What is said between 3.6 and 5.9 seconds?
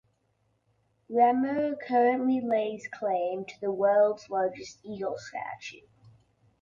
the World's Largest Eagle statue.